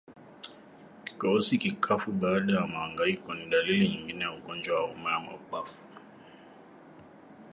[1.05, 5.85] Kikohozi kikavu baada ya mahangaiko ni dalili nyingine ya ugonjwa wa homa ya mapafu